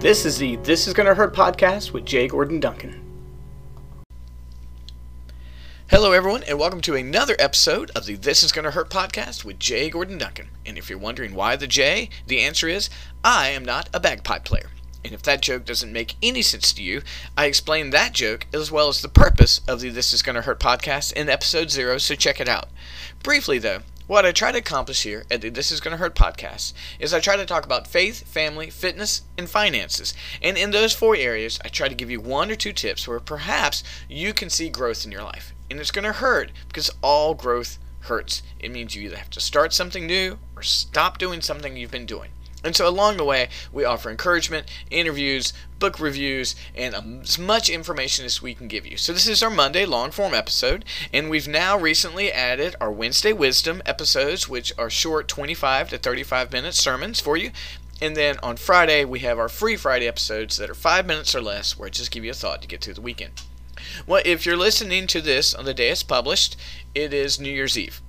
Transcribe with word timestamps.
This 0.00 0.24
is 0.24 0.38
the 0.38 0.54
This 0.58 0.86
Is 0.86 0.94
Gonna 0.94 1.12
Hurt 1.12 1.34
podcast 1.34 1.92
with 1.92 2.04
Jay 2.04 2.28
Gordon 2.28 2.60
Duncan. 2.60 3.02
Hello, 5.90 6.12
everyone, 6.12 6.44
and 6.44 6.56
welcome 6.56 6.80
to 6.82 6.94
another 6.94 7.34
episode 7.40 7.90
of 7.96 8.06
the 8.06 8.14
This 8.14 8.44
Is 8.44 8.52
Gonna 8.52 8.70
Hurt 8.70 8.90
podcast 8.90 9.44
with 9.44 9.58
Jay 9.58 9.90
Gordon 9.90 10.16
Duncan. 10.16 10.50
And 10.64 10.78
if 10.78 10.88
you're 10.88 11.00
wondering 11.00 11.34
why 11.34 11.56
the 11.56 11.66
J, 11.66 12.10
the 12.28 12.38
answer 12.38 12.68
is 12.68 12.88
I 13.24 13.48
am 13.48 13.64
not 13.64 13.88
a 13.92 13.98
bagpipe 13.98 14.44
player. 14.44 14.70
And 15.04 15.12
if 15.14 15.22
that 15.24 15.42
joke 15.42 15.64
doesn't 15.64 15.92
make 15.92 16.14
any 16.22 16.42
sense 16.42 16.72
to 16.74 16.82
you, 16.82 17.02
I 17.36 17.46
explain 17.46 17.90
that 17.90 18.12
joke 18.12 18.46
as 18.54 18.70
well 18.70 18.86
as 18.86 19.02
the 19.02 19.08
purpose 19.08 19.62
of 19.66 19.80
the 19.80 19.88
This 19.88 20.12
Is 20.12 20.22
Gonna 20.22 20.42
Hurt 20.42 20.60
podcast 20.60 21.12
in 21.14 21.28
episode 21.28 21.72
zero, 21.72 21.98
so 21.98 22.14
check 22.14 22.40
it 22.40 22.48
out. 22.48 22.68
Briefly, 23.24 23.58
though, 23.58 23.80
what 24.08 24.24
I 24.24 24.32
try 24.32 24.50
to 24.50 24.58
accomplish 24.58 25.02
here 25.02 25.26
at 25.30 25.42
the 25.42 25.50
This 25.50 25.70
Is 25.70 25.80
Gonna 25.80 25.98
Hurt 25.98 26.14
podcast 26.14 26.72
is 26.98 27.12
I 27.12 27.20
try 27.20 27.36
to 27.36 27.44
talk 27.44 27.66
about 27.66 27.86
faith, 27.86 28.26
family, 28.26 28.70
fitness, 28.70 29.20
and 29.36 29.48
finances. 29.48 30.14
And 30.40 30.56
in 30.56 30.70
those 30.70 30.94
four 30.94 31.14
areas, 31.14 31.60
I 31.62 31.68
try 31.68 31.88
to 31.88 31.94
give 31.94 32.10
you 32.10 32.18
one 32.18 32.50
or 32.50 32.56
two 32.56 32.72
tips 32.72 33.06
where 33.06 33.20
perhaps 33.20 33.84
you 34.08 34.32
can 34.32 34.48
see 34.48 34.70
growth 34.70 35.04
in 35.04 35.12
your 35.12 35.22
life. 35.22 35.52
And 35.70 35.78
it's 35.78 35.90
gonna 35.90 36.14
hurt 36.14 36.52
because 36.68 36.90
all 37.02 37.34
growth 37.34 37.78
hurts. 38.00 38.42
It 38.58 38.70
means 38.70 38.94
you 38.94 39.02
either 39.02 39.18
have 39.18 39.28
to 39.28 39.40
start 39.40 39.74
something 39.74 40.06
new 40.06 40.38
or 40.56 40.62
stop 40.62 41.18
doing 41.18 41.42
something 41.42 41.76
you've 41.76 41.90
been 41.90 42.06
doing. 42.06 42.30
And 42.64 42.74
so 42.74 42.88
along 42.88 43.16
the 43.16 43.24
way, 43.24 43.48
we 43.72 43.84
offer 43.84 44.10
encouragement, 44.10 44.66
interviews, 44.90 45.52
book 45.78 46.00
reviews, 46.00 46.56
and 46.74 46.94
um, 46.94 47.20
as 47.22 47.38
much 47.38 47.68
information 47.68 48.24
as 48.24 48.42
we 48.42 48.54
can 48.54 48.66
give 48.66 48.84
you. 48.84 48.96
So 48.96 49.12
this 49.12 49.28
is 49.28 49.42
our 49.42 49.50
Monday 49.50 49.84
long 49.84 50.10
form 50.10 50.34
episode, 50.34 50.84
and 51.12 51.30
we've 51.30 51.46
now 51.46 51.78
recently 51.78 52.32
added 52.32 52.74
our 52.80 52.90
Wednesday 52.90 53.32
Wisdom 53.32 53.80
episodes, 53.86 54.48
which 54.48 54.72
are 54.76 54.90
short 54.90 55.28
25 55.28 55.90
to 55.90 55.98
35 55.98 56.52
minute 56.52 56.74
sermons 56.74 57.20
for 57.20 57.36
you. 57.36 57.52
And 58.00 58.16
then 58.16 58.38
on 58.42 58.56
Friday, 58.56 59.04
we 59.04 59.20
have 59.20 59.38
our 59.38 59.48
free 59.48 59.76
Friday 59.76 60.06
episodes 60.06 60.56
that 60.56 60.70
are 60.70 60.74
five 60.74 61.06
minutes 61.06 61.34
or 61.34 61.40
less, 61.40 61.78
where 61.78 61.86
I 61.86 61.90
just 61.90 62.10
give 62.10 62.24
you 62.24 62.30
a 62.30 62.34
thought 62.34 62.62
to 62.62 62.68
get 62.68 62.82
through 62.82 62.94
the 62.94 63.00
weekend. 63.00 63.42
Well, 64.06 64.22
if 64.24 64.44
you're 64.44 64.56
listening 64.56 65.06
to 65.08 65.20
this 65.20 65.54
on 65.54 65.64
the 65.64 65.74
day 65.74 65.90
it's 65.90 66.02
published, 66.02 66.56
it 66.94 67.12
is 67.12 67.40
New 67.40 67.50
Year's 67.50 67.78
Eve. 67.78 68.00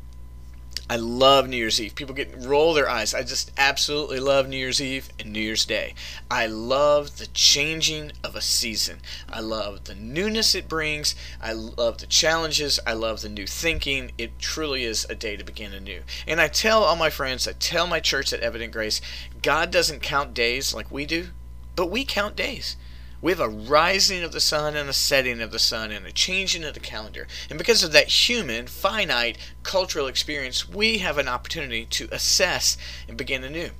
I 0.92 0.96
love 0.96 1.48
New 1.48 1.58
Year's 1.58 1.80
Eve. 1.80 1.94
People 1.94 2.16
get 2.16 2.34
roll 2.36 2.74
their 2.74 2.90
eyes. 2.90 3.14
I 3.14 3.22
just 3.22 3.52
absolutely 3.60 4.20
love 4.20 4.48
New 4.48 4.58
Year's 4.58 4.82
Eve 4.82 5.10
and 5.20 5.32
New 5.32 5.40
Year's 5.40 5.64
Day. 5.64 5.94
I 6.32 6.48
love 6.48 7.20
the 7.20 7.28
changing 7.28 8.14
of 8.24 8.36
a 8.36 8.42
season. 8.42 8.98
I 9.32 9.40
love 9.40 9.84
the 9.84 9.94
newness 9.94 10.56
it 10.56 10.68
brings. 10.68 11.14
I 11.40 11.54
love 11.54 12.00
the 12.00 12.08
challenges. 12.08 12.80
I 12.88 12.94
love 12.94 13.22
the 13.22 13.30
new 13.30 13.46
thinking. 13.46 14.14
It 14.18 14.40
truly 14.40 14.84
is 14.84 15.06
a 15.12 15.16
day 15.16 15.38
to 15.38 15.44
begin 15.44 15.76
anew. 15.76 16.02
And 16.28 16.42
I 16.42 16.48
tell 16.48 16.84
all 16.84 16.96
my 16.96 17.12
friends, 17.12 17.48
I 17.48 17.52
tell 17.52 17.86
my 17.86 18.00
church 18.00 18.34
at 18.34 18.40
Evident 18.40 18.74
Grace, 18.74 19.00
God 19.44 19.70
doesn't 19.70 20.02
count 20.02 20.34
days 20.34 20.74
like 20.74 20.90
we 20.90 21.06
do, 21.06 21.28
but 21.76 21.92
we 21.92 22.04
count 22.04 22.36
days. 22.36 22.78
We 23.22 23.32
have 23.32 23.42
a 23.42 23.50
rising 23.50 24.24
of 24.24 24.32
the 24.32 24.40
sun 24.40 24.76
and 24.76 24.90
a 24.90 24.94
setting 24.94 25.42
of 25.42 25.52
the 25.52 25.60
sun 25.60 25.92
and 25.92 26.06
a 26.06 26.12
changing 26.12 26.64
of 26.64 26.74
the 26.74 26.80
calendar. 26.80 27.28
And 27.50 27.58
because 27.58 27.84
of 27.84 27.92
that 27.92 28.08
human, 28.08 28.68
finite, 28.68 29.38
cultural 29.62 30.08
experience, 30.08 30.70
we 30.70 31.00
have 31.00 31.18
an 31.18 31.28
opportunity 31.28 31.86
to 31.86 32.08
assess 32.12 32.78
and 33.08 33.18
begin 33.18 33.44
anew. 33.44 33.72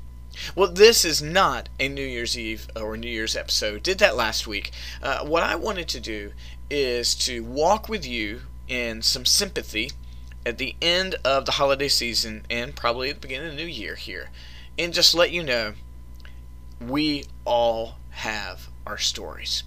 Well, 0.56 0.68
this 0.68 1.06
is 1.06 1.22
not 1.22 1.70
a 1.80 1.88
New 1.88 2.06
Year's 2.06 2.38
Eve 2.38 2.68
or 2.76 2.98
New 2.98 3.10
Year's 3.10 3.36
episode. 3.36 3.84
Did 3.84 4.00
that 4.00 4.16
last 4.16 4.46
week. 4.46 4.72
Uh, 5.02 5.26
what 5.26 5.44
I 5.44 5.56
wanted 5.56 5.88
to 5.90 6.00
do 6.00 6.34
is 6.70 7.16
to 7.16 7.44
walk 7.44 7.90
with 7.90 8.06
you 8.06 8.42
in 8.68 9.02
some 9.02 9.26
sympathy 9.26 9.92
at 10.46 10.58
the 10.58 10.76
end 10.82 11.16
of 11.26 11.46
the 11.46 11.54
holiday 11.54 11.88
season 11.88 12.46
and 12.50 12.76
probably 12.76 13.10
at 13.10 13.16
the 13.16 13.22
beginning 13.22 13.50
of 13.50 13.56
the 13.56 13.64
new 13.64 13.70
year 13.70 13.96
here, 13.96 14.30
and 14.78 14.94
just 14.94 15.14
let 15.16 15.32
you 15.32 15.44
know 15.44 15.74
we 16.80 17.26
all 17.46 17.98
have 18.12 18.69
our 18.86 18.98
stories. 18.98 19.64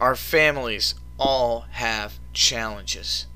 Our 0.00 0.16
families 0.16 0.94
all 1.18 1.66
have 1.70 2.18
challenges. 2.32 3.26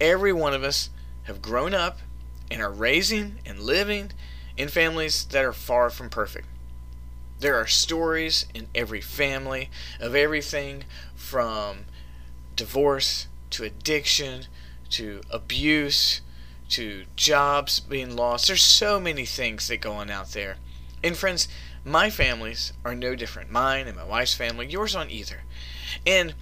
Every 0.00 0.32
one 0.32 0.54
of 0.54 0.62
us 0.62 0.90
have 1.24 1.42
grown 1.42 1.74
up 1.74 1.98
and 2.50 2.60
are 2.60 2.70
raising 2.70 3.40
and 3.44 3.60
living 3.60 4.12
in 4.56 4.68
families 4.68 5.24
that 5.26 5.44
are 5.44 5.52
far 5.52 5.90
from 5.90 6.10
perfect. 6.10 6.46
There 7.40 7.56
are 7.56 7.66
stories 7.66 8.46
in 8.54 8.68
every 8.74 9.00
family 9.00 9.70
of 10.00 10.14
everything 10.14 10.84
from 11.14 11.86
divorce 12.56 13.26
to 13.50 13.64
addiction 13.64 14.46
to 14.90 15.20
abuse 15.30 16.20
to 16.70 17.04
jobs 17.16 17.80
being 17.80 18.16
lost. 18.16 18.46
There's 18.46 18.62
so 18.62 18.98
many 18.98 19.26
things 19.26 19.68
that 19.68 19.80
go 19.80 19.92
on 19.92 20.10
out 20.10 20.30
there. 20.32 20.56
And 21.02 21.16
friends, 21.16 21.48
my 21.84 22.10
families 22.10 22.72
are 22.84 22.94
no 22.94 23.14
different. 23.14 23.50
Mine 23.50 23.86
and 23.86 23.96
my 23.96 24.04
wife's 24.04 24.34
family, 24.34 24.66
yours 24.66 24.94
on 24.94 25.10
either. 25.10 25.42
And 26.06 26.34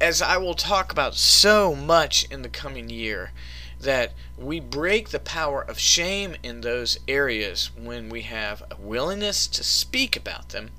as 0.00 0.22
I 0.22 0.36
will 0.36 0.54
talk 0.54 0.92
about 0.92 1.14
so 1.14 1.74
much 1.74 2.24
in 2.30 2.42
the 2.42 2.48
coming 2.48 2.88
year, 2.88 3.32
that 3.80 4.12
we 4.38 4.60
break 4.60 5.08
the 5.08 5.18
power 5.18 5.60
of 5.60 5.78
shame 5.78 6.36
in 6.42 6.60
those 6.60 6.98
areas 7.08 7.70
when 7.76 8.08
we 8.08 8.22
have 8.22 8.62
a 8.70 8.76
willingness 8.80 9.46
to 9.48 9.64
speak 9.64 10.16
about 10.16 10.50
them 10.50 10.70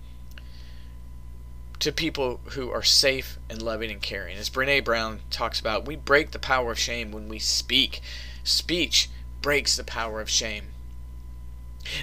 to 1.79 1.91
people 1.91 2.39
who 2.51 2.71
are 2.71 2.83
safe 2.83 3.38
and 3.50 3.61
loving 3.61 3.91
and 3.91 4.01
caring. 4.01 4.38
As 4.38 4.50
Brene 4.50 4.85
Brown 4.85 5.19
talks 5.29 5.59
about, 5.59 5.85
we 5.85 5.97
break 5.97 6.31
the 6.31 6.39
power 6.39 6.71
of 6.71 6.79
shame 6.79 7.11
when 7.11 7.27
we 7.27 7.39
speak. 7.39 8.00
Speech 8.45 9.09
breaks 9.41 9.75
the 9.75 9.83
power 9.83 10.21
of 10.21 10.29
shame. 10.29 10.72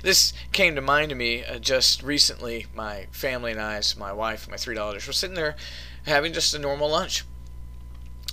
This 0.03 0.33
came 0.53 0.75
to 0.75 0.81
mind 0.81 1.11
to 1.11 1.15
me 1.15 1.45
uh, 1.45 1.59
just 1.59 2.03
recently. 2.03 2.67
My 2.75 3.07
family 3.11 3.53
and 3.53 3.61
I, 3.61 3.81
so 3.81 3.99
my 3.99 4.13
wife 4.13 4.45
and 4.45 4.53
my 4.53 4.57
three 4.57 4.75
daughters, 4.75 5.07
were 5.07 5.13
sitting 5.13 5.37
there 5.37 5.57
having 6.05 6.33
just 6.33 6.55
a 6.55 6.59
normal 6.59 6.91
lunch. 6.91 7.25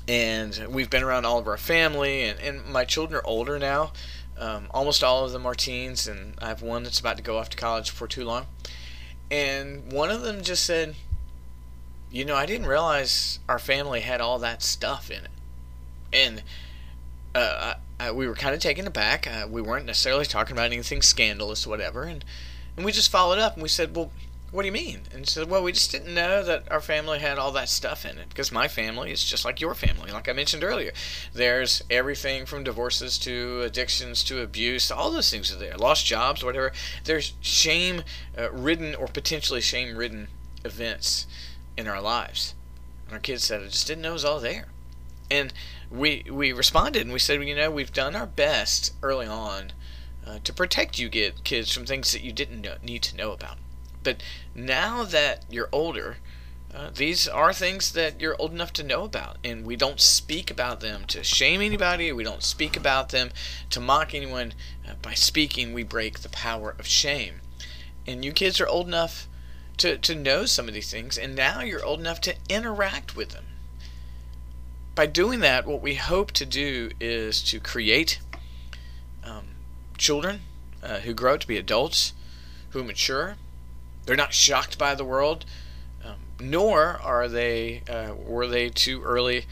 And 0.08 0.68
we've 0.70 0.90
been 0.90 1.04
around 1.04 1.26
all 1.26 1.38
of 1.38 1.48
our 1.48 1.58
family, 1.58 2.24
and, 2.24 2.40
and 2.40 2.66
my 2.66 2.86
children 2.86 3.20
are 3.20 3.28
older 3.28 3.60
now. 3.60 3.92
Um, 4.38 4.68
almost 4.72 5.04
all 5.04 5.26
of 5.26 5.32
them 5.32 5.46
are 5.46 5.56
teens, 5.56 6.08
and 6.08 6.36
I 6.40 6.48
have 6.48 6.62
one 6.62 6.84
that's 6.84 7.00
about 7.00 7.18
to 7.18 7.24
go 7.24 7.38
off 7.38 7.50
to 7.50 7.58
college 7.58 7.90
for 7.90 8.08
too 8.08 8.24
long. 8.24 8.46
And 9.30 9.92
one 9.92 10.10
of 10.10 10.22
them 10.22 10.44
just 10.44 10.64
said, 10.64 10.96
You 12.10 12.24
know, 12.24 12.36
I 12.36 12.46
didn't 12.46 12.68
realize 12.68 13.40
our 13.50 13.60
family 13.60 14.02
had 14.02 14.22
all 14.22 14.40
that 14.40 14.64
stuff 14.64 15.12
in 15.12 15.26
it. 15.26 15.32
And 16.14 16.44
uh, 17.36 17.76
uh, 18.00 18.14
we 18.14 18.28
were 18.28 18.36
kind 18.36 18.54
of 18.54 18.62
taken 18.62 18.88
aback. 18.88 19.28
Uh, 19.28 19.48
we 19.50 19.62
weren't 19.62 19.86
necessarily 19.86 20.26
talking 20.26 20.54
about 20.54 20.72
anything 20.72 21.02
scandalous, 21.02 21.66
or 21.66 21.70
whatever, 21.70 22.04
and 22.04 22.24
and 22.76 22.86
we 22.86 22.92
just 22.92 23.12
followed 23.12 23.40
up 23.40 23.56
and 23.56 23.64
we 23.64 23.70
said, 23.70 23.96
well, 23.96 24.12
what 24.52 24.62
do 24.62 24.68
you 24.68 24.72
mean? 24.72 25.02
And 25.12 25.28
said, 25.28 25.50
well, 25.50 25.62
we 25.62 25.74
just 25.74 25.92
didn't 25.92 26.14
know 26.14 26.42
that 26.44 26.72
our 26.72 26.80
family 26.80 27.20
had 27.20 27.38
all 27.38 27.52
that 27.52 27.68
stuff 27.68 28.06
in 28.06 28.18
it 28.18 28.30
because 28.30 28.52
my 28.52 28.68
family 28.68 29.12
is 29.12 29.26
just 29.26 29.44
like 29.44 29.60
your 29.60 29.74
family, 29.74 30.12
like 30.12 30.30
I 30.30 30.34
mentioned 30.34 30.64
earlier. 30.64 30.94
There's 31.34 31.84
everything 31.90 32.46
from 32.46 32.64
divorces 32.64 33.18
to 33.20 33.62
addictions 33.62 34.24
to 34.26 34.42
abuse, 34.42 34.90
all 34.90 35.12
those 35.12 35.30
things 35.30 35.52
are 35.52 35.58
there. 35.58 35.76
Lost 35.76 36.06
jobs, 36.06 36.44
whatever. 36.44 36.72
There's 37.04 37.34
shame-ridden 37.42 38.96
uh, 38.96 38.98
or 38.98 39.08
potentially 39.08 39.60
shame-ridden 39.60 40.28
events 40.64 41.28
in 41.76 41.88
our 41.88 42.02
lives. 42.02 42.56
And 43.06 43.16
our 43.16 43.20
kids 43.20 43.44
said, 43.44 43.62
I 43.62 43.66
just 43.66 43.88
didn't 43.88 44.04
know 44.04 44.12
it 44.12 44.14
was 44.14 44.26
all 44.26 44.40
there. 44.40 44.68
And 45.30 45.54
we 45.90 46.26
we 46.30 46.54
responded 46.54 47.02
and 47.04 47.14
we 47.14 47.20
said, 47.20 47.44
you 47.44 47.56
know, 47.56 47.70
we've 47.72 47.94
done 47.94 48.16
our 48.16 48.28
best 48.28 48.94
early 49.02 49.28
on 49.28 49.74
uh, 50.26 50.40
to 50.44 50.54
protect 50.54 51.00
you 51.00 51.10
get 51.10 51.44
kids 51.44 51.72
from 51.72 51.86
things 51.86 52.12
that 52.12 52.22
you 52.22 52.32
didn't 52.32 52.62
know, 52.62 52.76
need 52.84 53.02
to 53.04 53.16
know 53.16 53.32
about. 53.32 53.58
But 54.04 54.22
now 54.56 55.04
that 55.04 55.46
you're 55.50 55.70
older, 55.72 56.18
uh, 56.74 56.92
these 56.94 57.28
are 57.28 57.54
things 57.54 57.92
that 57.94 58.22
you're 58.22 58.40
old 58.40 58.52
enough 58.52 58.74
to 58.74 58.84
know 58.84 59.04
about, 59.04 59.38
and 59.44 59.66
we 59.66 59.76
don't 59.76 60.00
speak 60.00 60.52
about 60.52 60.80
them 60.80 61.06
to 61.08 61.24
shame 61.24 61.62
anybody. 61.62 62.12
We 62.12 62.24
don't 62.24 62.44
speak 62.44 62.78
about 62.78 63.10
them 63.10 63.32
to 63.70 63.80
mock 63.80 64.14
anyone. 64.14 64.54
Uh, 64.88 64.94
by 65.02 65.14
speaking, 65.14 65.74
we 65.74 65.84
break 65.84 66.20
the 66.20 66.30
power 66.30 66.76
of 66.78 66.88
shame. 66.88 67.42
And 68.06 68.24
you 68.24 68.32
kids 68.32 68.62
are 68.62 68.68
old 68.68 68.88
enough 68.88 69.28
to, 69.78 69.98
to 69.98 70.16
know 70.16 70.46
some 70.46 70.68
of 70.68 70.74
these 70.74 70.92
things, 70.92 71.18
and 71.18 71.36
now 71.36 71.62
you're 71.62 71.86
old 71.86 72.00
enough 72.00 72.22
to 72.22 72.36
interact 72.50 73.16
with 73.16 73.30
them 73.30 73.46
by 74.98 75.06
doing 75.06 75.42
that, 75.42 75.68
what 75.68 75.80
we 75.80 75.94
hope 75.94 76.32
to 76.32 76.44
do 76.44 76.90
is 77.00 77.44
to 77.44 77.60
create 77.60 78.20
um, 79.24 79.50
children 79.96 80.42
uh, 80.82 81.02
who 81.02 81.14
grow 81.14 81.36
up 81.36 81.42
to 81.42 81.48
be 81.48 81.56
adults, 81.56 82.14
who 82.72 82.84
mature. 82.84 83.36
They're 84.08 84.16
not 84.16 84.34
shocked 84.34 84.80
by 84.80 84.96
the 84.96 85.06
world, 85.06 85.46
um, 86.04 86.16
nor 86.40 87.00
are 87.00 87.28
they 87.28 87.84
uh, 87.88 88.16
were 88.16 88.48
they 88.48 88.70
too 88.70 89.04
early. 89.04 89.46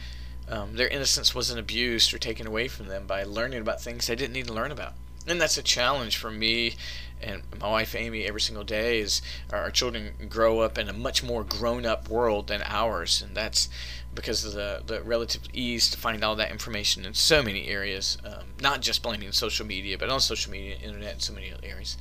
Um, 0.48 0.74
their 0.74 0.88
innocence 0.88 1.32
wasn't 1.32 1.60
abused 1.60 2.12
or 2.12 2.18
taken 2.18 2.48
away 2.48 2.66
from 2.66 2.88
them 2.88 3.06
by 3.06 3.22
learning 3.22 3.60
about 3.60 3.80
things 3.80 4.08
they 4.08 4.16
didn't 4.16 4.32
need 4.32 4.48
to 4.48 4.52
learn 4.52 4.72
about. 4.72 4.94
And 5.26 5.40
that's 5.40 5.58
a 5.58 5.62
challenge 5.62 6.16
for 6.16 6.30
me 6.30 6.74
and 7.20 7.42
my 7.58 7.70
wife 7.70 7.94
Amy 7.94 8.24
every 8.24 8.40
single 8.40 8.62
day 8.62 9.00
is 9.00 9.22
our 9.50 9.70
children 9.70 10.12
grow 10.28 10.60
up 10.60 10.76
in 10.76 10.86
a 10.88 10.92
much 10.92 11.22
more 11.22 11.42
grown 11.42 11.86
up 11.86 12.10
world 12.10 12.48
than 12.48 12.62
ours 12.66 13.22
and 13.22 13.34
that's 13.34 13.70
because 14.16 14.44
of 14.44 14.54
the, 14.54 14.82
the 14.86 15.02
relative 15.02 15.42
ease 15.52 15.88
to 15.90 15.98
find 15.98 16.24
all 16.24 16.34
that 16.34 16.50
information 16.50 17.04
in 17.04 17.14
so 17.14 17.42
many 17.42 17.68
areas, 17.68 18.18
um, 18.24 18.44
not 18.60 18.80
just 18.80 19.02
blaming 19.02 19.30
social 19.30 19.64
media, 19.66 19.96
but 19.96 20.08
on 20.08 20.20
social 20.20 20.50
media, 20.50 20.74
internet, 20.82 21.12
and 21.12 21.22
so 21.22 21.32
many 21.34 21.52
other 21.52 21.64
areas. 21.64 21.96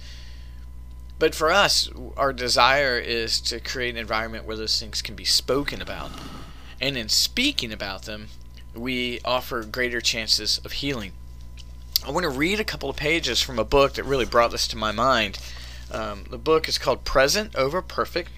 but 1.19 1.36
for 1.36 1.51
us, 1.51 1.89
our 2.18 2.33
desire 2.33 2.98
is 2.98 3.39
to 3.42 3.60
create 3.60 3.92
an 3.92 3.98
environment 3.98 4.45
where 4.45 4.57
those 4.57 4.80
things 4.80 5.01
can 5.01 5.16
be 5.16 5.24
spoken 5.24 5.81
about. 5.81 6.12
And 6.81 6.98
in 6.98 7.07
speaking 7.10 7.72
about 7.72 8.04
them, 8.04 8.27
we 8.74 9.19
offer 9.24 9.63
greater 9.63 10.01
chances 10.01 10.57
of 10.66 10.74
healing. 10.74 11.13
I 12.03 12.12
want 12.12 12.24
to 12.24 12.30
read 12.30 12.59
a 12.59 12.63
couple 12.63 12.89
of 12.89 12.95
pages 12.95 13.42
from 13.42 13.57
a 13.57 13.63
book 13.63 13.94
that 13.94 14.03
really 14.03 14.25
brought 14.25 14.51
this 14.51 14.68
to 14.69 14.77
my 14.77 14.92
mind. 14.92 15.39
Um, 15.92 16.25
the 16.30 16.38
book 16.38 16.68
is 16.68 16.77
called 16.77 17.03
Present 17.03 17.56
Over 17.56 17.81
Perfect 17.81 18.31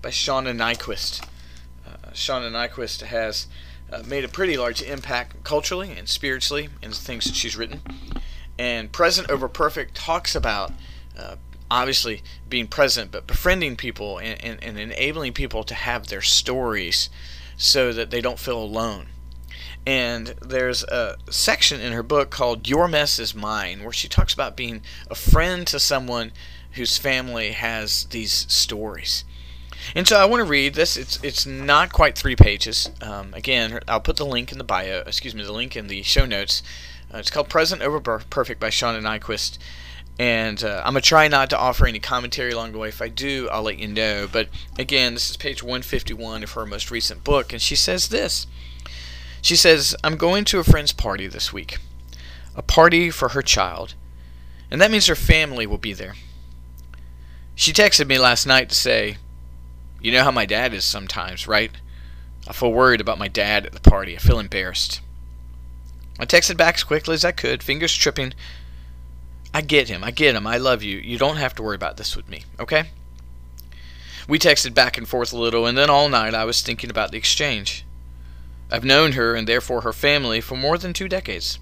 by 0.00 0.10
Shauna 0.10 0.56
Niequist. 0.56 1.24
Uh, 1.86 2.10
Shauna 2.12 2.50
Niequist 2.50 3.02
has 3.02 3.46
uh, 3.92 4.02
made 4.06 4.24
a 4.24 4.28
pretty 4.28 4.56
large 4.56 4.82
impact 4.82 5.44
culturally 5.44 5.92
and 5.96 6.08
spiritually 6.08 6.68
in 6.82 6.90
the 6.90 6.96
things 6.96 7.24
that 7.24 7.34
she's 7.34 7.56
written. 7.56 7.82
And 8.58 8.90
Present 8.90 9.30
Over 9.30 9.48
Perfect 9.48 9.94
talks 9.94 10.34
about 10.34 10.72
uh, 11.16 11.36
obviously 11.70 12.22
being 12.48 12.66
present, 12.66 13.12
but 13.12 13.26
befriending 13.26 13.76
people 13.76 14.18
and, 14.18 14.42
and, 14.44 14.62
and 14.62 14.78
enabling 14.78 15.34
people 15.34 15.62
to 15.64 15.74
have 15.74 16.08
their 16.08 16.22
stories 16.22 17.10
so 17.56 17.92
that 17.92 18.10
they 18.10 18.20
don't 18.20 18.38
feel 18.38 18.58
alone. 18.60 19.06
And 19.88 20.34
there's 20.42 20.84
a 20.84 21.16
section 21.30 21.80
in 21.80 21.94
her 21.94 22.02
book 22.02 22.28
called 22.28 22.68
Your 22.68 22.88
Mess 22.88 23.18
is 23.18 23.34
Mine, 23.34 23.82
where 23.82 23.92
she 23.92 24.06
talks 24.06 24.34
about 24.34 24.54
being 24.54 24.82
a 25.10 25.14
friend 25.14 25.66
to 25.66 25.80
someone 25.80 26.32
whose 26.72 26.98
family 26.98 27.52
has 27.52 28.04
these 28.04 28.30
stories. 28.52 29.24
And 29.94 30.06
so 30.06 30.18
I 30.18 30.26
want 30.26 30.42
to 30.42 30.44
read 30.44 30.74
this. 30.74 30.98
It's 30.98 31.18
it's 31.22 31.46
not 31.46 31.90
quite 31.90 32.18
three 32.18 32.36
pages. 32.36 32.90
Um, 33.00 33.32
again, 33.32 33.80
I'll 33.88 34.02
put 34.02 34.16
the 34.16 34.26
link 34.26 34.52
in 34.52 34.58
the 34.58 34.62
bio. 34.62 35.04
Excuse 35.06 35.34
me, 35.34 35.42
the 35.42 35.52
link 35.52 35.74
in 35.74 35.86
the 35.86 36.02
show 36.02 36.26
notes. 36.26 36.62
Uh, 37.10 37.16
it's 37.16 37.30
called 37.30 37.48
"Present 37.48 37.80
Over 37.80 37.98
Perfect" 37.98 38.60
by 38.60 38.68
Shauna 38.68 39.00
Niequist, 39.00 39.56
and 40.18 40.62
uh, 40.62 40.82
I'm 40.84 40.92
gonna 40.92 41.00
try 41.00 41.28
not 41.28 41.48
to 41.48 41.58
offer 41.58 41.86
any 41.86 41.98
commentary 41.98 42.52
along 42.52 42.72
the 42.72 42.78
way. 42.78 42.88
If 42.88 43.00
I 43.00 43.08
do, 43.08 43.48
I'll 43.50 43.62
let 43.62 43.78
you 43.78 43.88
know. 43.88 44.28
But 44.30 44.50
again, 44.78 45.14
this 45.14 45.30
is 45.30 45.38
page 45.38 45.62
151 45.62 46.42
of 46.42 46.52
her 46.52 46.66
most 46.66 46.90
recent 46.90 47.24
book, 47.24 47.54
and 47.54 47.62
she 47.62 47.74
says 47.74 48.08
this. 48.08 48.46
She 49.42 49.56
says, 49.56 49.94
"I'm 50.02 50.16
going 50.16 50.44
to 50.46 50.58
a 50.58 50.64
friend's 50.64 50.92
party 50.92 51.26
this 51.26 51.52
week, 51.52 51.78
a 52.54 52.62
party 52.62 53.10
for 53.10 53.30
her 53.30 53.42
child, 53.42 53.94
and 54.70 54.80
that 54.80 54.90
means 54.90 55.06
her 55.06 55.14
family 55.14 55.66
will 55.66 55.78
be 55.78 55.92
there." 55.92 56.14
She 57.54 57.72
texted 57.72 58.06
me 58.06 58.18
last 58.18 58.46
night 58.46 58.68
to 58.68 58.74
say, 58.74 59.18
"You 60.00 60.12
know 60.12 60.24
how 60.24 60.30
my 60.30 60.46
dad 60.46 60.74
is 60.74 60.84
sometimes, 60.84 61.46
right? 61.46 61.72
I 62.46 62.52
feel 62.52 62.72
worried 62.72 63.00
about 63.00 63.18
my 63.18 63.28
dad 63.28 63.66
at 63.66 63.72
the 63.72 63.80
party. 63.80 64.16
I 64.16 64.18
feel 64.18 64.38
embarrassed." 64.38 65.00
I 66.18 66.26
texted 66.26 66.56
back 66.56 66.76
as 66.76 66.84
quickly 66.84 67.14
as 67.14 67.24
I 67.24 67.32
could, 67.32 67.62
fingers 67.62 67.94
tripping 67.94 68.34
I 69.52 69.60
get 69.60 69.88
him. 69.88 70.04
I 70.04 70.10
get 70.10 70.34
him. 70.34 70.46
I 70.46 70.58
love 70.58 70.82
you. 70.82 70.98
You 70.98 71.18
don't 71.18 71.36
have 71.36 71.54
to 71.56 71.62
worry 71.62 71.74
about 71.74 71.96
this 71.96 72.14
with 72.14 72.28
me, 72.28 72.44
okay? 72.60 72.90
We 74.28 74.38
texted 74.38 74.74
back 74.74 74.98
and 74.98 75.08
forth 75.08 75.32
a 75.32 75.38
little, 75.38 75.66
and 75.66 75.76
then 75.76 75.88
all 75.88 76.08
night 76.08 76.34
I 76.34 76.44
was 76.44 76.60
thinking 76.60 76.90
about 76.90 77.12
the 77.12 77.18
exchange. 77.18 77.84
I've 78.70 78.84
known 78.84 79.12
her, 79.12 79.34
and 79.34 79.46
therefore 79.46 79.82
her 79.82 79.92
family, 79.92 80.40
for 80.40 80.56
more 80.56 80.78
than 80.78 80.92
two 80.92 81.08
decades. 81.08 81.58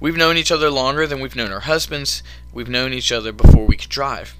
We've 0.00 0.16
known 0.16 0.36
each 0.36 0.52
other 0.52 0.70
longer 0.70 1.06
than 1.06 1.20
we've 1.20 1.36
known 1.36 1.52
our 1.52 1.60
husbands. 1.60 2.22
We've 2.52 2.68
known 2.68 2.92
each 2.92 3.12
other 3.12 3.32
before 3.32 3.66
we 3.66 3.76
could 3.76 3.90
drive. 3.90 4.34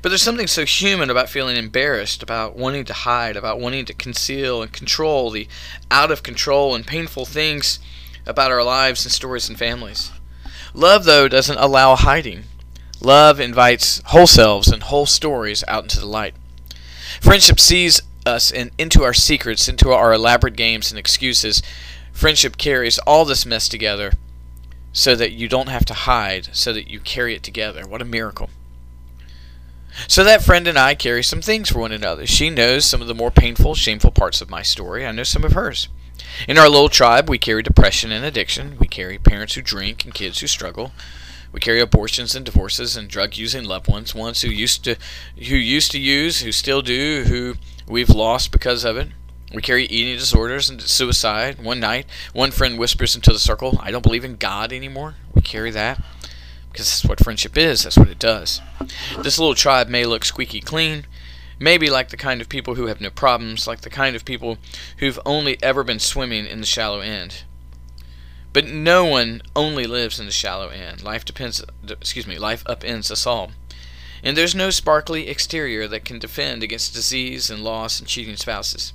But 0.00 0.10
there's 0.10 0.22
something 0.22 0.46
so 0.46 0.64
human 0.64 1.10
about 1.10 1.28
feeling 1.28 1.56
embarrassed, 1.56 2.22
about 2.22 2.56
wanting 2.56 2.84
to 2.86 2.92
hide, 2.92 3.36
about 3.36 3.58
wanting 3.58 3.84
to 3.86 3.94
conceal 3.94 4.62
and 4.62 4.72
control 4.72 5.30
the 5.30 5.48
out 5.90 6.10
of 6.10 6.22
control 6.22 6.74
and 6.74 6.86
painful 6.86 7.24
things 7.24 7.78
about 8.26 8.52
our 8.52 8.62
lives 8.62 9.04
and 9.04 9.12
stories 9.12 9.48
and 9.48 9.58
families. 9.58 10.12
Love, 10.74 11.04
though, 11.04 11.26
doesn't 11.26 11.58
allow 11.58 11.96
hiding. 11.96 12.44
Love 13.00 13.40
invites 13.40 14.02
whole 14.06 14.26
selves 14.26 14.68
and 14.68 14.84
whole 14.84 15.06
stories 15.06 15.64
out 15.66 15.84
into 15.84 16.00
the 16.00 16.06
light. 16.06 16.34
Friendship 17.20 17.58
sees 17.58 18.02
us 18.28 18.52
in, 18.52 18.70
into 18.78 19.02
our 19.02 19.14
secrets, 19.14 19.68
into 19.68 19.90
our 19.90 20.12
elaborate 20.12 20.54
games 20.54 20.92
and 20.92 20.98
excuses. 20.98 21.62
Friendship 22.12 22.56
carries 22.56 22.98
all 23.00 23.24
this 23.24 23.46
mess 23.46 23.68
together 23.68 24.12
so 24.92 25.14
that 25.14 25.32
you 25.32 25.48
don't 25.48 25.68
have 25.68 25.84
to 25.86 25.94
hide, 25.94 26.48
so 26.52 26.72
that 26.72 26.88
you 26.88 27.00
carry 27.00 27.34
it 27.34 27.42
together. 27.42 27.86
What 27.86 28.02
a 28.02 28.04
miracle. 28.04 28.50
So 30.06 30.22
that 30.22 30.42
friend 30.42 30.68
and 30.68 30.78
I 30.78 30.94
carry 30.94 31.22
some 31.24 31.40
things 31.40 31.70
for 31.70 31.80
one 31.80 31.92
another. 31.92 32.26
She 32.26 32.50
knows 32.50 32.84
some 32.84 33.00
of 33.00 33.08
the 33.08 33.14
more 33.14 33.30
painful, 33.30 33.74
shameful 33.74 34.12
parts 34.12 34.40
of 34.40 34.50
my 34.50 34.62
story. 34.62 35.04
I 35.04 35.12
know 35.12 35.24
some 35.24 35.44
of 35.44 35.52
hers. 35.52 35.88
In 36.46 36.58
our 36.58 36.68
little 36.68 36.88
tribe, 36.88 37.28
we 37.28 37.38
carry 37.38 37.62
depression 37.62 38.12
and 38.12 38.24
addiction. 38.24 38.76
We 38.78 38.86
carry 38.86 39.18
parents 39.18 39.54
who 39.54 39.62
drink 39.62 40.04
and 40.04 40.14
kids 40.14 40.40
who 40.40 40.46
struggle. 40.46 40.92
We 41.50 41.60
carry 41.60 41.80
abortions 41.80 42.34
and 42.34 42.44
divorces 42.44 42.96
and 42.96 43.08
drug 43.08 43.36
using 43.36 43.64
loved 43.64 43.88
ones, 43.88 44.14
ones 44.14 44.42
who 44.42 44.48
used 44.48 44.84
to 44.84 44.96
who 45.36 45.56
used 45.56 45.90
to 45.92 45.98
use, 45.98 46.40
who 46.40 46.52
still 46.52 46.82
do, 46.82 47.24
who 47.26 47.54
we've 47.88 48.10
lost 48.10 48.52
because 48.52 48.84
of 48.84 48.96
it. 48.96 49.08
We 49.54 49.62
carry 49.62 49.84
eating 49.86 50.16
disorders 50.16 50.68
and 50.68 50.80
suicide. 50.82 51.62
One 51.62 51.80
night, 51.80 52.06
one 52.32 52.50
friend 52.50 52.78
whispers 52.78 53.14
into 53.14 53.32
the 53.32 53.38
circle, 53.38 53.78
I 53.82 53.90
don't 53.90 54.02
believe 54.02 54.24
in 54.24 54.36
God 54.36 54.72
anymore. 54.72 55.14
We 55.34 55.42
carry 55.42 55.70
that 55.70 56.02
because 56.70 56.86
that's 56.86 57.04
what 57.04 57.24
friendship 57.24 57.56
is. 57.56 57.84
That's 57.84 57.96
what 57.96 58.08
it 58.08 58.18
does. 58.18 58.60
This 59.22 59.38
little 59.38 59.54
tribe 59.54 59.88
may 59.88 60.04
look 60.04 60.24
squeaky 60.24 60.60
clean, 60.60 61.06
Maybe 61.60 61.90
like 61.90 62.10
the 62.10 62.16
kind 62.16 62.40
of 62.40 62.48
people 62.48 62.76
who 62.76 62.86
have 62.86 63.00
no 63.00 63.10
problems, 63.10 63.66
like 63.66 63.80
the 63.80 63.90
kind 63.90 64.14
of 64.14 64.24
people 64.24 64.58
who've 64.98 65.18
only 65.26 65.60
ever 65.62 65.82
been 65.82 65.98
swimming 65.98 66.46
in 66.46 66.60
the 66.60 66.66
shallow 66.66 67.00
end. 67.00 67.42
But 68.52 68.66
no 68.66 69.04
one 69.04 69.42
only 69.56 69.84
lives 69.84 70.20
in 70.20 70.26
the 70.26 70.32
shallow 70.32 70.68
end. 70.68 71.02
Life 71.02 71.24
depends 71.24 71.62
excuse 71.88 72.26
me, 72.26 72.38
life 72.38 72.64
upends 72.64 73.10
us 73.10 73.26
all. 73.26 73.50
And 74.22 74.36
there's 74.36 74.54
no 74.54 74.70
sparkly 74.70 75.28
exterior 75.28 75.86
that 75.88 76.04
can 76.04 76.18
defend 76.18 76.62
against 76.62 76.94
disease 76.94 77.50
and 77.50 77.62
loss 77.62 77.98
and 77.98 78.08
cheating 78.08 78.36
spouses. 78.36 78.92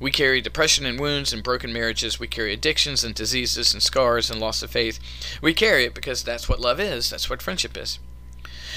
We 0.00 0.10
carry 0.12 0.40
depression 0.40 0.86
and 0.86 1.00
wounds 1.00 1.32
and 1.32 1.42
broken 1.42 1.72
marriages. 1.72 2.20
We 2.20 2.28
carry 2.28 2.52
addictions 2.52 3.02
and 3.02 3.14
diseases 3.14 3.72
and 3.72 3.82
scars 3.82 4.30
and 4.30 4.38
loss 4.38 4.62
of 4.62 4.70
faith. 4.70 5.00
We 5.42 5.54
carry 5.54 5.84
it 5.84 5.94
because 5.94 6.22
that's 6.22 6.48
what 6.48 6.60
love 6.60 6.78
is. 6.78 7.10
That's 7.10 7.28
what 7.28 7.42
friendship 7.42 7.76
is. 7.76 7.98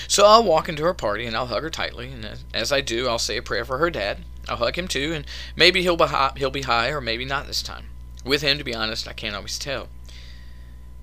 So 0.08 0.25
I'll 0.25 0.44
walk 0.44 0.68
into 0.68 0.84
her 0.84 0.96
party 0.96 1.28
and 1.28 1.36
I'll 1.38 1.46
hug 1.46 1.62
her 1.62 1.69
tightly, 1.69 2.12
and 2.12 2.28
as 2.54 2.72
I 2.72 2.81
do, 2.81 3.07
I'll 3.07 3.19
say 3.19 3.38
a 3.38 3.42
prayer 3.44 3.64
for 3.64 3.78
her 3.78 3.92
dad. 3.92 4.25
I'll 4.50 4.57
hug 4.57 4.78
him 4.78 4.88
too, 4.88 5.14
and 5.14 5.25
maybe 5.56 5.84
he'll 5.84 5.96
be 5.96 6.06
high, 6.06 6.31
he'll 6.36 6.50
be 6.50 6.64
high, 6.64 6.90
or 6.90 7.02
maybe 7.02 7.24
not 7.24 7.46
this 7.46 7.62
time. 7.62 7.86
With 8.25 8.42
him, 8.42 8.57
to 8.57 8.64
be 8.64 8.74
honest, 8.74 9.07
I 9.07 9.14
can't 9.14 9.36
always 9.36 9.60
tell. 9.60 9.90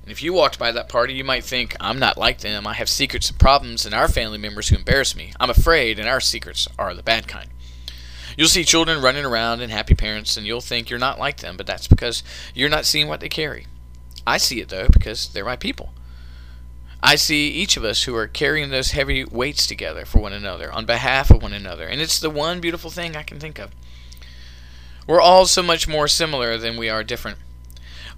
And 0.09 0.13
if 0.15 0.23
you 0.23 0.33
walked 0.33 0.59
by 0.59 0.73
that 0.73 0.89
party, 0.89 1.13
you 1.13 1.23
might 1.23 1.45
think, 1.45 1.77
I'm 1.79 1.99
not 1.99 2.17
like 2.17 2.39
them. 2.39 2.67
I 2.67 2.73
have 2.73 2.89
secrets 2.89 3.29
and 3.29 3.39
problems, 3.39 3.85
and 3.85 3.95
our 3.95 4.09
family 4.09 4.39
members 4.39 4.69
who 4.71 4.77
embarrass 4.77 5.15
me. 5.15 5.35
I'm 5.39 5.51
afraid, 5.51 5.99
and 5.99 6.09
our 6.09 6.19
secrets 6.19 6.67
are 6.79 6.95
the 6.95 7.03
bad 7.03 7.29
kind. 7.29 7.51
You'll 8.35 8.49
see 8.49 8.65
children 8.65 9.03
running 9.03 9.27
around 9.27 9.61
and 9.61 9.71
happy 9.71 9.95
parents, 9.95 10.39
and 10.39 10.47
you'll 10.47 10.63
think 10.63 10.89
you're 10.89 10.99
not 10.99 11.19
like 11.19 11.41
them, 11.41 11.59
but 11.59 11.67
that's 11.67 11.87
because 11.87 12.23
you're 12.55 12.71
not 12.71 12.87
seeing 12.87 13.07
what 13.07 13.21
they 13.21 13.29
carry. 13.29 13.67
I 14.27 14.39
see 14.39 14.63
it, 14.63 14.71
though, 14.71 14.89
because 14.89 15.29
they're 15.29 15.45
my 15.45 15.57
people. 15.57 15.93
I 17.03 17.17
see 17.17 17.51
each 17.51 17.77
of 17.77 17.85
us 17.85 18.05
who 18.05 18.17
are 18.17 18.27
carrying 18.27 18.71
those 18.71 18.93
heavy 18.93 19.27
weights 19.27 19.67
together 19.67 20.07
for 20.07 20.21
one 20.21 20.33
another, 20.33 20.73
on 20.73 20.87
behalf 20.87 21.31
of 21.31 21.43
one 21.43 21.53
another, 21.53 21.87
and 21.87 22.01
it's 22.01 22.19
the 22.19 22.31
one 22.31 22.63
beautiful 22.63 22.89
thing 22.89 23.15
I 23.15 23.25
can 23.25 23.39
think 23.39 23.59
of. 23.59 23.73
We're 25.07 25.21
all 25.21 25.45
so 25.45 25.63
much 25.63 25.87
more 25.87 26.09
similar 26.09 26.57
than 26.57 26.79
we 26.79 26.89
are 26.89 27.05
different. 27.05 27.37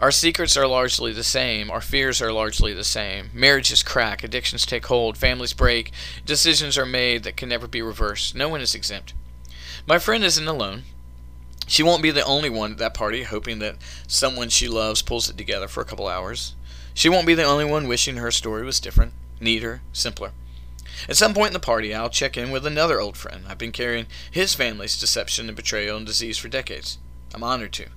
Our 0.00 0.10
secrets 0.10 0.56
are 0.56 0.66
largely 0.66 1.12
the 1.12 1.22
same, 1.22 1.70
our 1.70 1.82
fears 1.82 2.22
are 2.22 2.32
largely 2.32 2.72
the 2.72 2.84
same. 2.84 3.28
Marriages 3.34 3.82
crack, 3.82 4.24
addictions 4.24 4.64
take 4.64 4.86
hold, 4.86 5.18
families 5.18 5.52
break, 5.52 5.92
decisions 6.24 6.78
are 6.78 6.86
made 6.86 7.22
that 7.24 7.36
can 7.36 7.50
never 7.50 7.68
be 7.68 7.82
reversed. 7.82 8.34
No 8.34 8.48
one 8.48 8.62
is 8.62 8.74
exempt. 8.74 9.12
My 9.86 9.98
friend 9.98 10.24
isn't 10.24 10.48
alone. 10.48 10.84
She 11.66 11.82
won't 11.82 12.02
be 12.02 12.10
the 12.10 12.24
only 12.24 12.48
one 12.48 12.72
at 12.72 12.78
that 12.78 12.94
party 12.94 13.24
hoping 13.24 13.58
that 13.58 13.76
someone 14.06 14.48
she 14.48 14.68
loves 14.68 15.02
pulls 15.02 15.28
it 15.28 15.36
together 15.36 15.68
for 15.68 15.82
a 15.82 15.84
couple 15.86 16.08
hours. 16.08 16.54
She 16.94 17.10
won't 17.10 17.26
be 17.26 17.34
the 17.34 17.44
only 17.44 17.66
one 17.66 17.86
wishing 17.86 18.16
her 18.16 18.30
story 18.30 18.64
was 18.64 18.80
different, 18.80 19.12
neater, 19.38 19.82
simpler. 19.92 20.32
At 21.10 21.18
some 21.18 21.34
point 21.34 21.48
in 21.48 21.52
the 21.52 21.60
party, 21.60 21.94
I'll 21.94 22.08
check 22.08 22.38
in 22.38 22.50
with 22.50 22.66
another 22.66 23.00
old 23.00 23.18
friend. 23.18 23.44
I've 23.46 23.58
been 23.58 23.70
carrying 23.70 24.06
his 24.30 24.54
family's 24.54 24.98
deception 24.98 25.48
and 25.48 25.56
betrayal 25.56 25.98
and 25.98 26.06
disease 26.06 26.38
for 26.38 26.48
decades. 26.48 26.96
I'm 27.34 27.44
honored 27.44 27.74
to. 27.74 27.88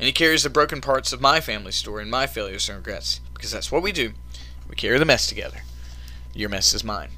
And 0.00 0.06
he 0.06 0.12
carries 0.12 0.42
the 0.42 0.50
broken 0.50 0.80
parts 0.80 1.12
of 1.12 1.20
my 1.20 1.40
family 1.40 1.70
story 1.70 2.02
and 2.02 2.10
my 2.10 2.26
failures 2.26 2.68
and 2.68 2.78
regrets. 2.78 3.20
Because 3.34 3.52
that's 3.52 3.70
what 3.70 3.82
we 3.82 3.92
do. 3.92 4.14
We 4.68 4.74
carry 4.74 4.98
the 4.98 5.04
mess 5.04 5.28
together. 5.28 5.58
Your 6.34 6.48
mess 6.48 6.74
is 6.74 6.82
mine. 6.82 7.10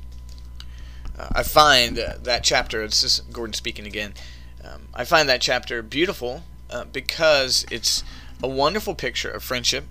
Uh, 1.19 1.29
I 1.33 1.43
find 1.43 1.99
uh, 1.99 2.15
that 2.23 2.45
chapter, 2.45 2.85
this 2.87 3.03
is 3.03 3.21
Gordon 3.33 3.55
speaking 3.55 3.87
again, 3.87 4.12
um, 4.62 4.89
I 4.93 5.05
find 5.05 5.29
that 5.29 5.41
chapter 5.41 5.83
beautiful 5.83 6.43
uh, 6.69 6.85
because 6.85 7.65
it's 7.71 8.05
a 8.43 8.49
wonderful 8.49 8.95
picture 8.95 9.31
of 9.31 9.43
friendship 9.43 9.85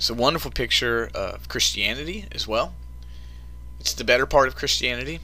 it's 0.00 0.08
a 0.08 0.14
wonderful 0.14 0.50
picture 0.50 1.10
of 1.14 1.46
Christianity 1.50 2.24
as 2.32 2.48
well. 2.48 2.72
It's 3.78 3.92
the 3.92 4.02
better 4.02 4.24
part 4.24 4.48
of 4.48 4.56
Christianity. 4.56 5.20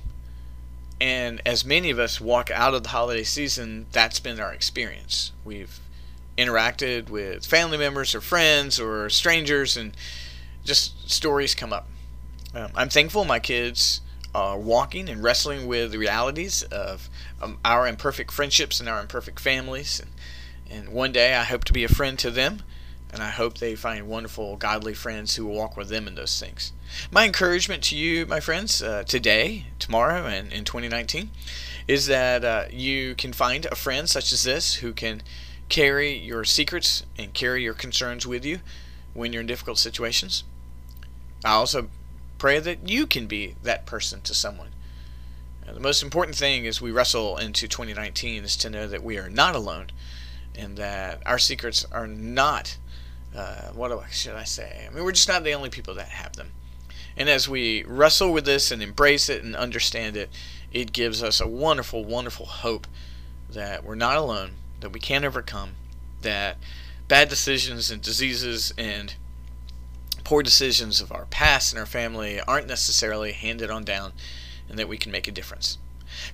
And 1.00 1.40
as 1.47 1.64
many 1.64 1.88
of 1.88 1.99
us 1.99 2.21
walk 2.21 2.50
out 2.50 2.75
of 2.75 2.83
the 2.83 2.90
holiday 2.90 3.23
season, 3.23 3.87
that's 3.93 4.21
been 4.21 4.38
our 4.38 4.52
experience. 4.52 5.33
We've 5.47 5.81
interacted 6.37 7.09
with 7.09 7.47
family 7.47 7.78
members 7.78 8.14
or 8.14 8.21
friends 8.21 8.78
or 8.78 9.09
strangers, 9.11 9.76
and 9.76 9.97
just 10.64 11.11
stories 11.11 11.55
come 11.55 11.73
up. 11.73 11.88
Um, 12.55 12.71
I'm 12.75 12.88
thankful 12.88 13.25
my 13.25 13.38
kids 13.38 14.00
are 14.35 14.59
walking 14.59 15.09
and 15.09 15.23
wrestling 15.23 15.66
with 15.66 15.93
the 15.93 15.99
realities 15.99 16.62
of 16.64 17.09
um, 17.40 17.59
our 17.64 17.87
imperfect 17.87 18.31
friendships 18.31 18.81
and 18.81 18.88
our 18.88 19.00
imperfect 19.00 19.40
families. 19.40 19.99
And, 20.00 20.11
and 20.71 20.88
one 20.90 21.12
day 21.12 21.35
I 21.35 21.45
hope 21.45 21.64
to 21.64 21.73
be 21.73 21.85
a 21.85 21.88
friend 21.88 22.19
to 22.19 22.31
them, 22.31 22.62
and 23.11 23.23
I 23.23 23.31
hope 23.31 23.59
they 23.59 23.75
find 23.75 24.09
wonderful, 24.09 24.57
godly 24.57 24.93
friends 24.93 25.37
who 25.37 25.47
will 25.47 25.55
walk 25.55 25.76
with 25.76 25.88
them 25.88 26.07
in 26.07 26.16
those 26.16 26.38
things. 26.38 26.73
My 27.11 27.25
encouragement 27.25 27.83
to 27.85 27.97
you, 27.97 28.26
my 28.26 28.40
friends, 28.40 28.83
uh, 28.83 29.05
today, 29.05 29.66
tomorrow, 29.78 30.26
and 30.26 30.52
in 30.52 30.64
2019 30.64 31.31
is 31.88 32.07
that 32.07 32.45
uh, 32.45 32.64
you 32.71 33.14
can 33.14 33.33
find 33.33 33.64
a 33.66 33.75
friend 33.75 34.09
such 34.09 34.33
as 34.33 34.43
this 34.43 34.76
who 34.76 34.93
can 34.93 35.23
carry 35.68 36.16
your 36.16 36.44
secrets 36.44 37.04
and 37.18 37.35
carry 37.35 37.62
your 37.62 37.75
concerns 37.75 38.26
with 38.26 38.44
you 38.44 38.61
when 39.14 39.32
you're 39.32 39.40
in 39.40 39.46
difficult 39.46 39.78
situations. 39.78 40.44
I 41.44 41.52
also 41.52 41.88
pray 42.38 42.58
that 42.58 42.88
you 42.88 43.06
can 43.06 43.26
be 43.26 43.56
that 43.62 43.87
person 43.87 44.20
to 44.23 44.35
someone. 44.35 44.70
Now, 45.66 45.73
the 45.73 45.80
most 45.80 46.02
important 46.02 46.37
thing 46.37 46.66
as 46.66 46.80
we 46.80 46.92
wrestle 46.92 47.37
into 47.38 47.66
2019 47.66 48.44
is 48.44 48.56
to 48.58 48.70
know 48.70 48.87
that 48.87 49.02
we 49.02 49.18
are 49.18 49.30
not 49.30 49.54
alone 49.54 49.87
and 50.54 50.76
that 50.76 51.23
our 51.26 51.38
secrets 51.38 51.85
are 51.90 52.06
not, 52.06 52.76
uh, 53.35 53.68
what 53.73 54.04
should 54.11 54.35
I 54.35 54.44
say? 54.44 54.87
I 54.87 54.94
mean, 54.94 55.04
we're 55.04 55.12
just 55.12 55.28
not 55.28 55.44
the 55.44 55.52
only 55.52 55.70
people 55.70 55.94
that 55.94 56.08
have 56.08 56.37
them. 56.37 56.52
And 57.16 57.28
as 57.28 57.49
we 57.49 57.82
wrestle 57.85 58.32
with 58.32 58.44
this 58.44 58.70
and 58.70 58.82
embrace 58.82 59.28
it 59.28 59.42
and 59.42 59.56
understand 59.56 60.16
it, 60.16 60.30
it 60.73 60.92
gives 60.92 61.23
us 61.23 61.40
a 61.40 61.49
wonderful, 61.49 62.04
wonderful 62.04 62.46
hope 62.46 62.87
that 63.50 63.85
we're 63.85 63.94
not 63.94 64.16
alone, 64.16 64.52
that 64.80 64.92
we 64.92 65.00
can't 65.00 65.25
overcome, 65.25 65.71
that 66.23 66.59
bad 67.09 67.28
decisions 67.28 67.90
and 67.90 68.02
diseases 68.02 68.73
and 68.76 69.14
poor 70.25 70.42
decisions 70.42 71.00
of 71.00 71.12
our 71.12 71.26
past 71.26 71.73
and 71.73 71.78
our 71.78 71.87
family 71.87 72.40
aren't 72.40 72.66
necessarily 72.66 73.33
handed 73.33 73.71
on 73.71 73.85
down, 73.85 74.12
and 74.68 74.78
that 74.78 74.88
we 74.88 74.99
can 74.99 75.12
make 75.12 75.28
a 75.28 75.33
difference. 75.33 75.78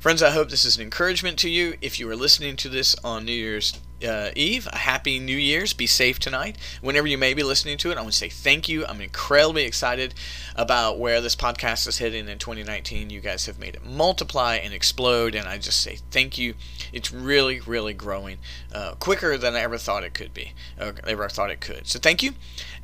Friends, 0.01 0.23
I 0.23 0.31
hope 0.31 0.49
this 0.49 0.65
is 0.65 0.77
an 0.77 0.83
encouragement 0.83 1.39
to 1.41 1.51
you. 1.51 1.77
If 1.81 1.99
you 1.99 2.09
are 2.09 2.17
listening 2.17 2.57
to 2.57 2.69
this 2.69 2.97
on 3.05 3.25
New 3.25 3.33
Year's 3.33 3.79
uh, 4.05 4.31
Eve, 4.35 4.69
a 4.73 4.79
happy 4.79 5.19
New 5.19 5.37
Year's. 5.37 5.73
Be 5.73 5.87
safe 5.87 6.19
tonight. 6.19 6.57
Whenever 6.81 7.07
you 7.07 7.19
may 7.19 7.35
be 7.35 7.43
listening 7.43 7.79
to 7.79 7.91
it, 7.91 7.99
I 7.99 8.01
want 8.01 8.13
to 8.13 8.19
say 8.19 8.29
thank 8.29 8.69
you. 8.69 8.85
I'm 8.87 9.01
incredibly 9.01 9.65
excited 9.65 10.15
about 10.57 10.99
where 10.99 11.21
this 11.21 11.37
podcast 11.37 11.87
is 11.87 11.99
heading 11.99 12.29
in 12.29 12.39
2019. 12.39 13.11
You 13.11 13.21
guys 13.21 13.47
have 13.47 13.59
made 13.59 13.75
it 13.75 13.85
multiply 13.85 14.57
and 14.57 14.73
explode, 14.75 15.35
and 15.35 15.49
I 15.49 15.59
just 15.59 15.81
say 15.83 15.99
thank 16.11 16.39
you. 16.39 16.55
It's 16.93 17.13
really, 17.13 17.61
really 17.61 17.95
growing 17.95 18.39
uh, 18.75 18.95
quicker 18.99 19.39
than 19.39 19.55
I 19.55 19.61
ever 19.61 19.79
thought 19.79 20.05
it 20.05 20.15
could 20.15 20.35
be, 20.35 20.53
uh, 20.79 20.93
ever 21.07 21.29
thought 21.29 21.51
it 21.51 21.61
could. 21.61 21.87
So 21.87 21.99
thank 21.99 22.23
you. 22.23 22.33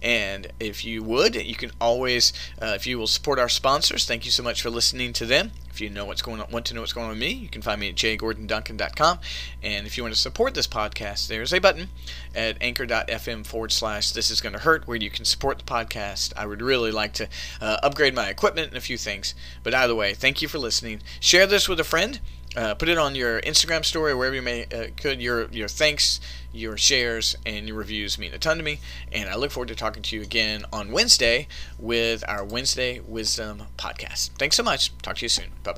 And 0.02 0.52
if 0.60 0.84
you 0.84 1.02
would, 1.02 1.34
you 1.34 1.56
can 1.56 1.72
always, 1.80 2.32
uh, 2.60 2.72
if 2.76 2.86
you 2.86 2.98
will 2.98 3.06
support 3.06 3.38
our 3.38 3.48
sponsors, 3.48 4.04
thank 4.04 4.24
you 4.24 4.30
so 4.30 4.42
much 4.42 4.62
for 4.62 4.70
listening 4.70 5.12
to 5.14 5.26
them. 5.26 5.50
If 5.78 5.82
you 5.82 5.90
know 5.90 6.06
what's 6.06 6.22
going 6.22 6.40
on, 6.40 6.50
want 6.50 6.66
to 6.66 6.74
know 6.74 6.80
what's 6.80 6.92
going 6.92 7.04
on 7.04 7.10
with 7.10 7.20
me, 7.20 7.30
you 7.30 7.48
can 7.48 7.62
find 7.62 7.80
me 7.80 7.90
at 7.90 7.94
jgordonduncan.com. 7.94 9.20
And 9.62 9.86
if 9.86 9.96
you 9.96 10.02
want 10.02 10.12
to 10.12 10.20
support 10.20 10.54
this 10.54 10.66
podcast, 10.66 11.28
there's 11.28 11.54
a 11.54 11.60
button 11.60 11.90
at 12.34 12.60
anchor.fm 12.60 13.46
forward 13.46 13.70
slash 13.70 14.10
this 14.10 14.28
is 14.28 14.40
going 14.40 14.54
to 14.54 14.58
hurt 14.58 14.88
where 14.88 14.96
you 14.96 15.08
can 15.08 15.24
support 15.24 15.58
the 15.58 15.64
podcast. 15.64 16.32
I 16.36 16.46
would 16.46 16.62
really 16.62 16.90
like 16.90 17.12
to 17.12 17.28
uh, 17.60 17.76
upgrade 17.80 18.12
my 18.12 18.28
equipment 18.28 18.70
and 18.70 18.76
a 18.76 18.80
few 18.80 18.98
things. 18.98 19.36
But 19.62 19.72
either 19.72 19.94
way, 19.94 20.14
thank 20.14 20.42
you 20.42 20.48
for 20.48 20.58
listening. 20.58 21.00
Share 21.20 21.46
this 21.46 21.68
with 21.68 21.78
a 21.78 21.84
friend 21.84 22.18
uh, 22.58 22.74
put 22.74 22.88
it 22.88 22.98
on 22.98 23.14
your 23.14 23.40
Instagram 23.42 23.84
story, 23.84 24.12
wherever 24.14 24.34
you 24.34 24.42
may 24.42 24.64
uh, 24.64 24.88
could. 24.96 25.22
Your 25.22 25.48
your 25.50 25.68
thanks, 25.68 26.20
your 26.52 26.76
shares, 26.76 27.36
and 27.46 27.68
your 27.68 27.76
reviews 27.76 28.18
mean 28.18 28.34
a 28.34 28.38
ton 28.38 28.56
to 28.56 28.64
me. 28.64 28.80
And 29.12 29.30
I 29.30 29.36
look 29.36 29.52
forward 29.52 29.68
to 29.68 29.76
talking 29.76 30.02
to 30.02 30.16
you 30.16 30.22
again 30.22 30.64
on 30.72 30.90
Wednesday 30.90 31.46
with 31.78 32.24
our 32.26 32.44
Wednesday 32.44 32.98
Wisdom 32.98 33.62
podcast. 33.76 34.30
Thanks 34.38 34.56
so 34.56 34.64
much. 34.64 34.96
Talk 34.98 35.16
to 35.18 35.24
you 35.24 35.28
soon. 35.28 35.50
Bye 35.62 35.74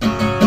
bye. 0.00 0.39